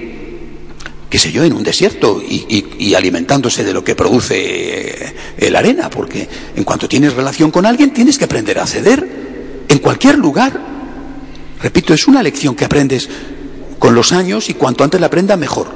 qué 1.10 1.18
sé 1.18 1.32
yo, 1.32 1.46
en 1.46 1.54
un 1.54 1.64
desierto 1.64 2.22
y, 2.22 2.94
alimentándose 2.94 3.64
de 3.64 3.72
lo 3.72 3.82
que 3.82 3.96
produce 3.96 5.14
eh, 5.38 5.50
la 5.52 5.60
arena, 5.60 5.90
porque 5.90 6.28
en 6.54 6.66
cuanto 6.66 6.90
tienes 6.90 7.14
relación 7.14 7.50
con 7.50 7.66
alguien 7.66 7.94
tienes 7.94 8.18
que 8.18 8.26
aprender 8.26 8.60
a 8.60 8.68
ceder 8.68 9.64
en 9.70 9.78
cualquier 9.78 10.18
lugar. 10.18 10.60
Repito, 11.62 11.94
es 11.94 12.06
una 12.10 12.22
lección 12.22 12.54
que 12.54 12.66
aprendes 12.66 13.08
con 13.80 13.96
los 13.96 14.12
años 14.12 14.50
y 14.50 14.56
cuanto 14.56 14.84
antes 14.84 15.00
la 15.00 15.08
aprenda 15.08 15.38
mejor. 15.38 15.68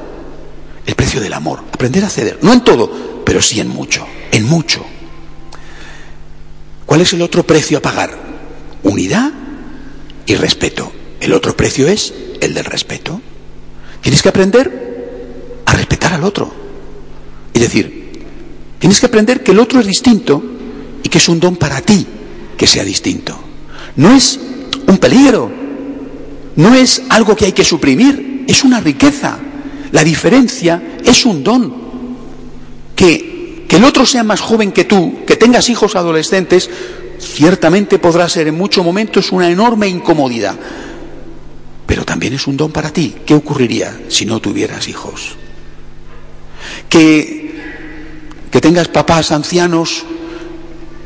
El 0.85 0.95
precio 0.95 1.21
del 1.21 1.31
amor, 1.31 1.63
aprender 1.71 2.03
a 2.03 2.09
ceder, 2.09 2.39
no 2.41 2.51
en 2.51 2.61
todo, 2.61 3.23
pero 3.23 3.41
sí 3.41 3.61
en 3.61 3.69
mucho, 3.69 4.05
en 4.33 4.43
mucho. 4.43 4.85
¿Cuál 6.85 6.99
es 6.99 7.13
el 7.13 7.21
otro 7.21 7.43
precio 7.43 7.77
a 7.77 7.81
pagar? 7.81 8.26
Unidad 8.88 9.32
y 10.25 10.36
respeto. 10.36 10.91
El 11.20 11.34
otro 11.34 11.58
precio 11.58 11.88
es 11.88 12.13
el 12.39 12.53
del 12.53 12.63
respeto. 12.63 13.22
Tienes 14.01 14.22
que 14.22 14.29
aprender 14.29 15.62
a 15.65 15.74
respetar 15.74 16.13
al 16.13 16.24
otro. 16.24 16.53
Es 17.53 17.62
decir, 17.62 18.24
tienes 18.79 19.00
que 19.00 19.08
aprender 19.08 19.44
que 19.44 19.51
el 19.51 19.60
otro 19.60 19.82
es 19.82 19.88
distinto 19.88 20.41
y 21.03 21.10
que 21.10 21.17
es 21.17 21.27
un 21.27 21.39
don 21.39 21.58
para 21.58 21.82
ti 21.82 22.08
que 22.56 22.65
sea 22.65 22.86
distinto. 22.86 23.38
No 23.98 24.15
es 24.15 24.39
un 24.88 24.98
peligro, 25.00 25.51
no 26.56 26.74
es 26.74 27.03
algo 27.10 27.36
que 27.36 27.46
hay 27.46 27.51
que 27.51 27.65
suprimir, 27.65 28.46
es 28.48 28.63
una 28.63 28.79
riqueza. 28.79 29.38
La 29.91 30.03
diferencia 30.03 30.98
es 31.03 31.25
un 31.25 31.44
don. 31.44 31.88
Que, 32.96 33.65
que 33.67 33.75
el 33.75 33.84
otro 33.84 34.06
sea 34.06 34.24
más 34.24 34.39
joven 34.39 34.72
que 34.72 34.86
tú, 34.86 35.25
que 35.25 35.36
tengas 35.36 35.70
hijos 35.70 35.96
adolescentes, 35.96 36.70
ciertamente 37.19 38.00
podrá 38.00 38.27
ser 38.29 38.47
en 38.47 38.55
muchos 38.55 38.83
momentos 38.83 39.31
una 39.31 39.50
enorme 39.50 39.88
incomodidad, 39.88 40.55
pero 41.86 42.05
también 42.05 42.33
es 42.33 42.47
un 42.47 42.57
don 42.57 42.71
para 42.71 42.91
ti. 42.91 43.15
¿Qué 43.25 43.33
ocurriría 43.33 44.00
si 44.09 44.25
no 44.25 44.39
tuvieras 44.39 44.88
hijos? 44.88 45.36
Que, 46.89 47.55
que 48.51 48.62
tengas 48.62 48.88
papás 48.88 49.31
ancianos 49.31 50.05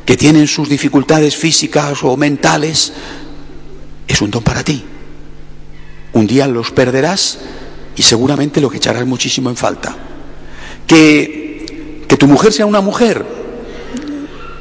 que 0.05 0.17
tienen 0.17 0.47
sus 0.47 0.67
dificultades 0.67 1.35
físicas 1.35 2.03
o 2.03 2.17
mentales, 2.17 2.91
es 4.07 4.21
un 4.21 4.31
don 4.31 4.43
para 4.43 4.63
ti. 4.63 4.83
Un 6.13 6.27
día 6.27 6.47
los 6.47 6.71
perderás 6.71 7.39
y 7.95 8.01
seguramente 8.01 8.59
lo 8.59 8.69
que 8.69 8.77
echarás 8.77 9.05
muchísimo 9.05 9.49
en 9.49 9.55
falta. 9.55 9.95
Que, 10.87 12.03
que 12.07 12.17
tu 12.17 12.27
mujer 12.27 12.51
sea 12.51 12.65
una 12.65 12.81
mujer 12.81 13.40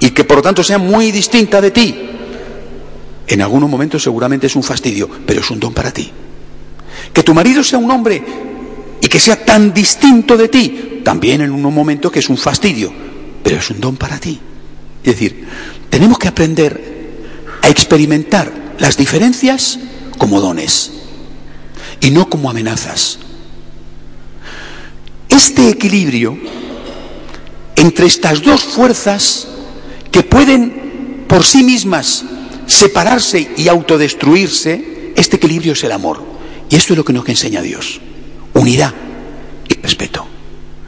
y 0.00 0.10
que 0.10 0.24
por 0.24 0.38
lo 0.38 0.42
tanto 0.42 0.64
sea 0.64 0.78
muy 0.78 1.12
distinta 1.12 1.60
de 1.60 1.70
ti, 1.70 1.94
en 3.28 3.42
algunos 3.42 3.70
momentos 3.70 4.02
seguramente 4.02 4.48
es 4.48 4.56
un 4.56 4.62
fastidio, 4.62 5.08
pero 5.24 5.40
es 5.40 5.50
un 5.50 5.60
don 5.60 5.72
para 5.72 5.92
ti. 5.92 6.10
Que 7.12 7.22
tu 7.22 7.34
marido 7.34 7.62
sea 7.62 7.78
un 7.78 7.90
hombre 7.90 8.22
y 9.00 9.06
que 9.06 9.20
sea 9.20 9.44
tan 9.44 9.72
distinto 9.72 10.36
de 10.36 10.48
ti, 10.48 11.00
también 11.04 11.42
en 11.42 11.52
un 11.52 11.62
momento 11.62 12.10
que 12.10 12.18
es 12.18 12.28
un 12.28 12.36
fastidio, 12.36 12.92
pero 13.42 13.58
es 13.58 13.70
un 13.70 13.80
don 13.80 13.96
para 13.96 14.18
ti. 14.18 14.40
Es 15.04 15.12
decir, 15.12 15.46
tenemos 15.88 16.18
que 16.18 16.28
aprender 16.28 17.00
a 17.62 17.68
experimentar 17.68 18.74
las 18.78 18.96
diferencias 18.96 19.78
como 20.18 20.40
dones 20.40 20.92
y 22.00 22.10
no 22.10 22.28
como 22.28 22.50
amenazas. 22.50 23.18
Este 25.28 25.68
equilibrio 25.68 26.36
entre 27.76 28.06
estas 28.06 28.42
dos 28.42 28.62
fuerzas 28.62 29.46
que 30.10 30.22
pueden 30.22 31.24
por 31.28 31.44
sí 31.44 31.62
mismas 31.62 32.24
separarse 32.66 33.50
y 33.56 33.68
autodestruirse, 33.68 35.12
este 35.16 35.36
equilibrio 35.36 35.72
es 35.72 35.84
el 35.84 35.92
amor. 35.92 36.22
Y 36.68 36.76
esto 36.76 36.92
es 36.92 36.98
lo 36.98 37.04
que 37.04 37.12
nos 37.12 37.28
enseña 37.28 37.62
Dios. 37.62 38.00
Unidad 38.54 38.94
y 39.68 39.74
respeto. 39.74 40.26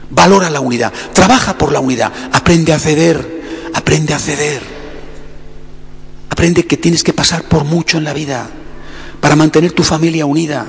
Valora 0.09 0.49
la 0.49 0.59
unidad, 0.59 0.93
trabaja 1.13 1.57
por 1.57 1.71
la 1.71 1.79
unidad, 1.79 2.11
aprende 2.31 2.71
a 2.71 2.79
ceder, 2.79 3.69
aprende 3.73 4.13
a 4.13 4.19
ceder. 4.19 4.61
Aprende 6.29 6.65
que 6.65 6.77
tienes 6.77 7.03
que 7.03 7.13
pasar 7.13 7.43
por 7.43 7.63
mucho 7.63 7.97
en 7.97 8.03
la 8.03 8.13
vida 8.13 8.49
para 9.19 9.35
mantener 9.35 9.71
tu 9.71 9.83
familia 9.83 10.25
unida, 10.25 10.65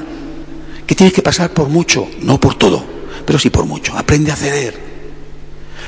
que 0.87 0.95
tienes 0.95 1.13
que 1.13 1.23
pasar 1.23 1.51
por 1.51 1.69
mucho, 1.69 2.09
no 2.23 2.39
por 2.39 2.55
todo, 2.57 2.85
pero 3.27 3.39
sí 3.39 3.51
por 3.51 3.67
mucho. 3.67 3.97
Aprende 3.97 4.31
a 4.31 4.37
ceder, 4.37 4.79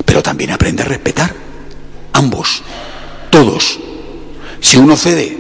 pero 0.04 0.23
también 0.23 0.50
aprende 0.50 0.82
a 0.82 0.87
respetar. 0.87 1.45
Ambos, 2.16 2.62
todos. 3.28 3.78
Si 4.62 4.78
uno 4.78 4.96
cede 4.96 5.37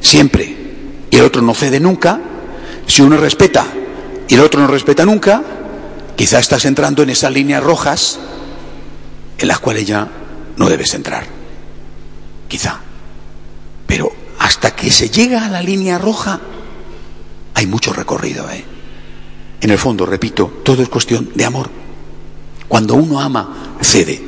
siempre 0.00 0.56
y 1.10 1.16
el 1.16 1.24
otro 1.24 1.42
no 1.42 1.52
cede 1.52 1.80
nunca, 1.80 2.20
si 2.86 3.02
uno 3.02 3.16
respeta 3.16 3.66
y 4.28 4.34
el 4.34 4.40
otro 4.40 4.60
no 4.60 4.68
respeta 4.68 5.04
nunca, 5.04 5.42
quizá 6.14 6.38
estás 6.38 6.64
entrando 6.64 7.02
en 7.02 7.10
esas 7.10 7.32
líneas 7.32 7.60
rojas 7.60 8.20
en 9.36 9.48
las 9.48 9.58
cuales 9.58 9.84
ya 9.84 10.08
no 10.56 10.68
debes 10.68 10.94
entrar. 10.94 11.26
Quizá. 12.46 12.78
Pero 13.88 14.12
hasta 14.38 14.76
que 14.76 14.92
se 14.92 15.10
llega 15.10 15.44
a 15.44 15.48
la 15.48 15.60
línea 15.60 15.98
roja, 15.98 16.38
hay 17.52 17.66
mucho 17.66 17.92
recorrido. 17.92 18.48
¿eh? 18.48 18.64
En 19.60 19.70
el 19.70 19.78
fondo, 19.78 20.06
repito, 20.06 20.60
todo 20.62 20.84
es 20.84 20.88
cuestión 20.88 21.30
de 21.34 21.44
amor. 21.44 21.68
Cuando 22.68 22.94
uno 22.94 23.20
ama, 23.20 23.76
cede. 23.80 24.22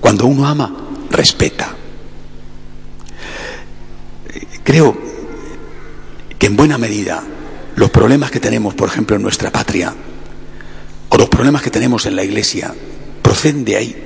Cuando 0.00 0.26
uno 0.26 0.46
ama, 0.46 0.86
respeta. 1.10 1.74
Creo 4.64 4.96
que 6.38 6.46
en 6.46 6.56
buena 6.56 6.78
medida 6.78 7.22
los 7.76 7.90
problemas 7.90 8.30
que 8.30 8.40
tenemos, 8.40 8.74
por 8.74 8.88
ejemplo, 8.88 9.16
en 9.16 9.22
nuestra 9.22 9.50
patria, 9.50 9.94
o 11.08 11.16
los 11.16 11.28
problemas 11.28 11.62
que 11.62 11.70
tenemos 11.70 12.06
en 12.06 12.16
la 12.16 12.24
Iglesia, 12.24 12.74
proceden 13.22 13.64
de 13.64 13.76
ahí, 13.76 13.96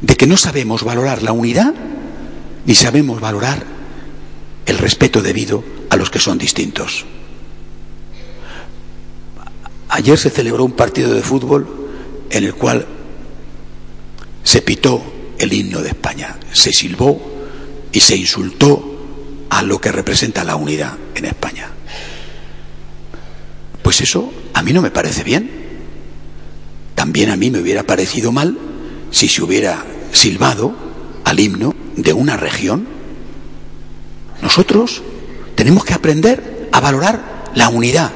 de 0.00 0.16
que 0.16 0.26
no 0.26 0.36
sabemos 0.36 0.82
valorar 0.82 1.22
la 1.22 1.32
unidad 1.32 1.74
ni 2.64 2.74
sabemos 2.74 3.20
valorar 3.20 3.64
el 4.66 4.78
respeto 4.78 5.22
debido 5.22 5.62
a 5.88 5.96
los 5.96 6.10
que 6.10 6.18
son 6.18 6.36
distintos. 6.38 7.04
Ayer 9.88 10.18
se 10.18 10.30
celebró 10.30 10.64
un 10.64 10.72
partido 10.72 11.14
de 11.14 11.22
fútbol 11.22 11.88
en 12.30 12.44
el 12.44 12.54
cual 12.54 12.86
se 14.42 14.62
pitó 14.62 15.02
el 15.38 15.52
himno 15.52 15.80
de 15.80 15.88
España, 15.88 16.36
se 16.52 16.72
silbó 16.72 17.20
y 17.92 18.00
se 18.00 18.16
insultó 18.16 18.96
a 19.50 19.62
lo 19.62 19.80
que 19.80 19.92
representa 19.92 20.44
la 20.44 20.56
unidad 20.56 20.94
en 21.14 21.24
España. 21.24 21.70
Pues 23.82 24.00
eso 24.00 24.32
a 24.52 24.62
mí 24.62 24.72
no 24.72 24.82
me 24.82 24.90
parece 24.90 25.22
bien. 25.22 25.50
También 26.94 27.30
a 27.30 27.36
mí 27.36 27.50
me 27.50 27.60
hubiera 27.60 27.84
parecido 27.84 28.32
mal 28.32 28.58
si 29.10 29.28
se 29.28 29.42
hubiera 29.42 29.84
silbado 30.12 30.74
al 31.24 31.38
himno 31.38 31.74
de 31.96 32.12
una 32.12 32.36
región. 32.36 32.86
Nosotros 34.42 35.02
tenemos 35.54 35.84
que 35.84 35.94
aprender 35.94 36.68
a 36.72 36.80
valorar 36.80 37.44
la 37.54 37.68
unidad 37.68 38.12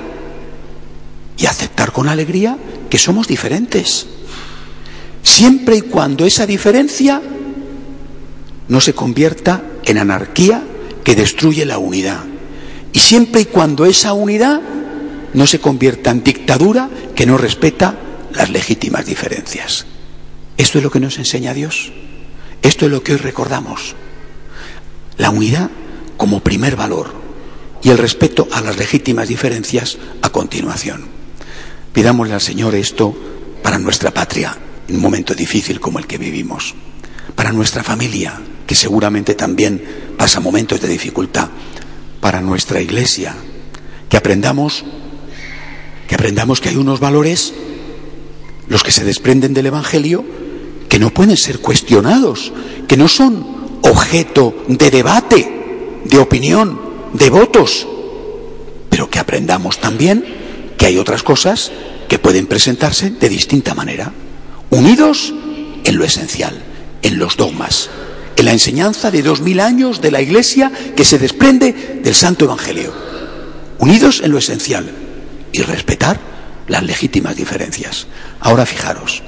y 1.37 1.47
aceptar 1.47 1.93
con 1.93 2.09
alegría 2.09 2.59
que 2.91 2.99
somos 2.99 3.27
diferentes. 3.27 4.07
Siempre 5.23 5.77
y 5.77 5.81
cuando 5.83 6.25
esa 6.25 6.47
diferencia 6.47 7.21
no 8.69 8.81
se 8.81 8.95
convierta 8.95 9.63
en 9.85 9.99
anarquía 9.99 10.63
que 11.05 11.15
destruye 11.15 11.65
la 11.67 11.79
unidad. 11.79 12.25
Y 12.93 13.01
siempre 13.01 13.43
y 13.43 13.45
cuando 13.47 13.85
esa 13.85 14.13
unidad 14.13 14.61
no 15.35 15.47
se 15.47 15.61
convierta 15.61 16.11
en 16.11 16.23
dictadura 16.23 16.89
que 17.15 17.27
no 17.27 17.37
respeta 17.37 17.97
las 18.33 18.51
legítimas 18.51 19.07
diferencias. 19.07 19.87
Esto 20.57 20.79
es 20.79 20.85
lo 20.85 20.91
que 20.91 21.01
nos 21.01 21.19
enseña 21.19 21.55
Dios. 21.55 21.93
Esto 22.63 22.87
es 22.87 22.93
lo 22.93 23.03
que 23.03 23.13
hoy 23.13 23.19
recordamos. 23.19 23.95
La 25.19 25.31
unidad 25.31 25.71
como 26.17 26.41
primer 26.41 26.77
valor 26.77 27.13
y 27.83 27.91
el 27.91 27.99
respeto 27.99 28.47
a 28.53 28.61
las 28.61 28.77
legítimas 28.77 29.29
diferencias 29.29 29.99
a 30.23 30.31
continuación. 30.31 31.07
Pidámosle 31.93 32.35
al 32.35 32.41
Señor 32.41 32.75
esto 32.75 33.17
para 33.63 33.79
nuestra 33.79 34.11
patria 34.13 34.57
un 34.93 35.01
momento 35.01 35.35
difícil 35.35 35.81
como 35.81 35.99
el 35.99 36.07
que 36.07 36.19
vivimos, 36.19 36.75
para 37.35 37.53
nuestra 37.53 37.83
familia, 37.83 38.41
que 38.67 38.75
seguramente 38.75 39.35
también 39.35 39.83
pasa 40.17 40.41
momentos 40.41 40.81
de 40.81 40.89
dificultad, 40.89 41.49
para 42.21 42.41
nuestra 42.41 42.81
iglesia, 42.81 43.35
que 44.09 44.17
aprendamos 44.17 44.85
que 46.07 46.17
aprendamos 46.17 46.61
que 46.61 46.71
hay 46.71 46.77
unos 46.77 46.99
valores 46.99 47.55
los 48.67 48.83
que 48.83 48.91
se 48.91 49.05
desprenden 49.05 49.55
del 49.55 49.67
evangelio 49.67 50.25
que 50.89 50.99
no 50.99 51.11
pueden 51.11 51.37
ser 51.37 51.61
cuestionados, 51.61 52.53
que 52.89 52.97
no 52.97 53.07
son 53.07 53.79
objeto 53.83 54.65
de 54.67 54.91
debate, 54.91 56.01
de 56.05 56.19
opinión, 56.19 56.81
de 57.13 57.31
votos, 57.31 57.87
pero 58.89 59.09
que 59.09 59.21
aprendamos 59.21 59.81
también 59.81 60.25
que 60.77 60.87
hay 60.87 60.99
otras 60.99 61.23
cosas 61.23 61.71
que 62.09 62.19
pueden 62.19 62.47
presentarse 62.47 63.11
de 63.11 63.29
distinta 63.29 63.75
manera, 63.75 64.13
unidos 64.71 65.35
en 65.85 65.97
lo 65.97 66.05
esencial, 66.05 66.63
en 67.03 67.19
los 67.19 67.37
dogmas, 67.37 67.91
en 68.37 68.45
la 68.47 68.53
enseñanza 68.53 69.11
de 69.11 69.23
dos 69.23 69.41
mil 69.41 69.61
años 69.61 70.01
de 70.01 70.11
la 70.11 70.23
Iglesia 70.23 70.73
que 70.97 71.05
se 71.05 71.19
desprende 71.19 72.01
del 72.03 72.15
Santo 72.15 72.47
Evangelio, 72.47 72.93
unidos 73.79 74.23
en 74.25 74.31
lo 74.31 74.39
esencial 74.39 74.91
y 75.53 75.63
respetar 75.63 76.21
las 76.69 76.83
legítimas 76.85 77.37
diferencias. 77.37 78.07
Ahora 78.41 78.65
fijaros, 78.65 79.23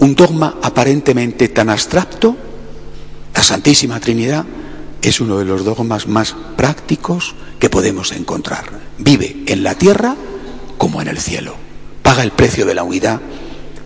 un 0.00 0.14
dogma 0.14 0.56
aparentemente 0.62 1.48
tan 1.48 1.70
abstracto, 1.70 2.36
la 3.34 3.42
Santísima 3.42 4.00
Trinidad, 4.00 4.44
es 5.00 5.20
uno 5.20 5.38
de 5.38 5.44
los 5.44 5.64
dogmas 5.64 6.08
más 6.08 6.34
prácticos 6.56 7.34
que 7.60 7.70
podemos 7.70 8.12
encontrar. 8.12 8.64
Vive 8.98 9.44
en 9.46 9.62
la 9.62 9.76
tierra 9.76 10.16
como 10.76 11.00
en 11.00 11.08
el 11.08 11.18
cielo. 11.18 11.54
Paga 12.02 12.24
el 12.24 12.32
precio 12.32 12.66
de 12.66 12.74
la 12.74 12.82
unidad 12.82 13.20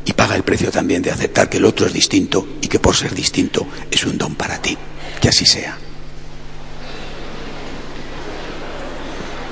y 0.05 0.13
paga 0.13 0.37
el 0.37 0.43
precio 0.43 0.71
también 0.71 1.03
de 1.03 1.11
aceptar 1.11 1.49
que 1.49 1.59
el 1.59 1.65
otro 1.65 1.87
es 1.87 1.93
distinto 1.93 2.47
y 2.61 2.69
que 2.69 2.79
por 2.79 2.97
ser 2.97 3.15
distinto 3.15 3.67
es 3.91 4.05
un 4.05 4.19
don 4.19 4.35
para 4.35 4.61
ti. 4.61 4.77
Que 5.21 5.29
así 5.29 5.47
sea. 5.47 5.79